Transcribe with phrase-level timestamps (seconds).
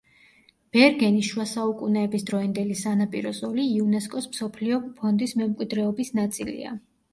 [0.77, 6.77] ბერგენის შუასაუკუნეების დროინდელი სანაპირო ზოლი იუნესკოს მსოფლიო ფონდის მემკვიდრეობის ნაწილია.